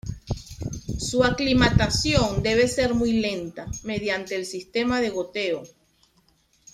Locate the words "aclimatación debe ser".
1.23-2.95